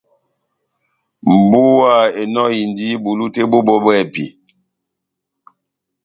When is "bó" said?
3.51-3.59